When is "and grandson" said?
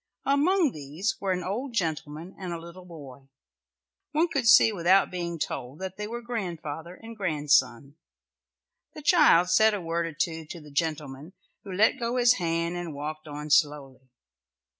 6.95-7.97